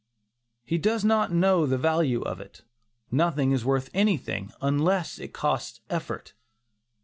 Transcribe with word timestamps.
He 0.63 0.79
does 0.79 1.05
not 1.05 1.31
know 1.31 1.67
the 1.67 1.77
value 1.77 2.23
of 2.23 2.41
it; 2.41 2.63
nothing 3.11 3.51
is 3.51 3.63
worth 3.63 3.91
anything, 3.93 4.51
unless 4.59 5.19
it 5.19 5.31
costs 5.31 5.79
effort. 5.91 6.33